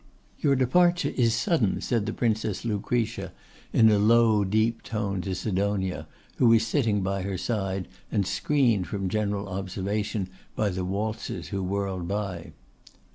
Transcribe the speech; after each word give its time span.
'Your 0.39 0.55
departure 0.55 1.11
is 1.15 1.35
sudden,' 1.35 1.79
said 1.79 2.07
the 2.07 2.11
Princess 2.11 2.65
Lucretia, 2.65 3.31
in 3.71 3.87
a 3.91 3.99
low 3.99 4.43
deep 4.43 4.81
tone 4.81 5.21
to 5.21 5.35
Sidonia, 5.35 6.07
who 6.37 6.47
was 6.47 6.65
sitting 6.65 7.03
by 7.03 7.21
her 7.21 7.37
side 7.37 7.87
and 8.11 8.25
screened 8.25 8.87
from 8.87 9.09
general 9.09 9.47
observation 9.47 10.27
by 10.55 10.69
the 10.71 10.83
waltzers 10.85 11.49
who 11.49 11.61
whirled 11.61 12.07
by. 12.07 12.51